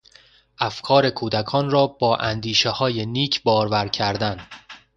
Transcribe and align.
افکار 0.59 1.09
کودکان 1.09 1.69
را 1.69 1.87
با 1.87 2.17
اندیشههای 2.17 3.05
نیک 3.05 3.43
بارور 3.43 3.87
کردن 3.87 4.47